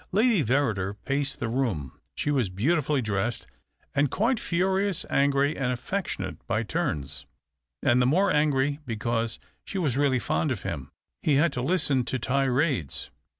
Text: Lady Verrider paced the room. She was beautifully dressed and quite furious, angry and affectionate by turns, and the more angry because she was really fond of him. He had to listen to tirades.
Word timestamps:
Lady 0.11 0.43
Verrider 0.43 0.95
paced 1.05 1.39
the 1.39 1.47
room. 1.47 1.91
She 2.15 2.31
was 2.31 2.49
beautifully 2.49 3.03
dressed 3.03 3.45
and 3.93 4.09
quite 4.09 4.39
furious, 4.39 5.05
angry 5.11 5.55
and 5.55 5.71
affectionate 5.71 6.37
by 6.47 6.63
turns, 6.63 7.27
and 7.83 8.01
the 8.01 8.07
more 8.07 8.31
angry 8.33 8.79
because 8.87 9.37
she 9.63 9.77
was 9.77 9.97
really 9.97 10.17
fond 10.17 10.49
of 10.51 10.63
him. 10.63 10.89
He 11.21 11.35
had 11.35 11.53
to 11.53 11.61
listen 11.61 12.03
to 12.05 12.17
tirades. 12.17 13.11